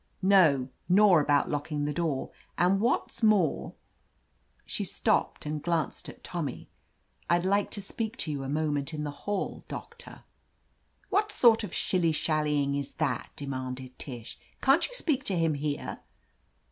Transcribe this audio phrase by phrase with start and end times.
[0.23, 2.31] "No, nor about locking the door.
[2.57, 3.75] And what's more
[4.65, 6.71] —"She stopped and glanced at Tommy.
[7.29, 10.23] "I'd like to speak to you a moment in the hall, Doctor."
[11.11, 14.39] "What sort of shilly shallying is that?" de manded Tish.
[14.59, 15.99] "Can't you speak to him here